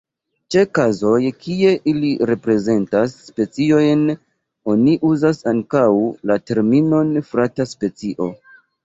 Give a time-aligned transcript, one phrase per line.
[0.53, 4.01] Ĉe kazoj kie ili reprezentas speciojn,
[4.73, 5.85] oni uzas ankaŭ
[6.31, 8.31] la terminon frata specio.